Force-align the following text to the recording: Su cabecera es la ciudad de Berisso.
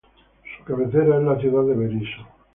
Su 0.57 0.63
cabecera 0.63 1.17
es 1.19 1.23
la 1.23 1.39
ciudad 1.39 1.63
de 1.63 1.75
Berisso. 1.75 2.25